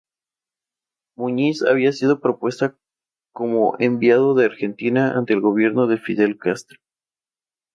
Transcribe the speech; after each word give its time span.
Muñiz 1.15 1.61
había 1.61 1.91
sido 1.91 2.21
propuesto 2.21 2.75
como 3.35 3.75
enviado 3.77 4.33
de 4.33 4.45
Argentina 4.45 5.13
ante 5.15 5.33
el 5.33 5.41
gobierno 5.41 5.85
de 5.85 5.99
Fidel 5.99 6.39
Castro. 6.39 6.79